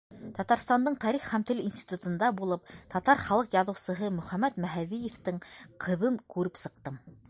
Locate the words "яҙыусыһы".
3.59-4.13